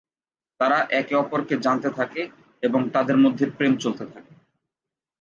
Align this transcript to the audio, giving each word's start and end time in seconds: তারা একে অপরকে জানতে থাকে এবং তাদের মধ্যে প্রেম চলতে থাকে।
তারা 0.59 0.77
একে 0.91 1.13
অপরকে 1.15 1.55
জানতে 1.57 1.89
থাকে 1.89 2.21
এবং 2.63 2.81
তাদের 2.89 3.17
মধ্যে 3.17 3.45
প্রেম 3.57 3.73
চলতে 3.77 4.05
থাকে। 4.05 4.31